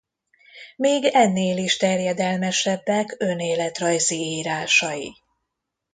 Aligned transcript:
Még 0.75 1.05
ennél 1.13 1.57
is 1.57 1.77
terjedelmesebbek 1.77 3.15
önéletrajzi 3.17 4.15
írásai. 4.15 5.13